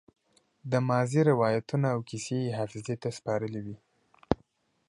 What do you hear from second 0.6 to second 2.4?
د ماضي روايتونه او کيسې